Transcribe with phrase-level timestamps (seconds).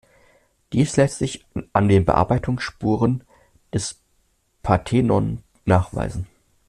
[0.73, 3.23] Dies lässt sich an den Bearbeitungsspuren
[3.71, 4.01] des
[4.63, 6.25] Parthenon nachweisen.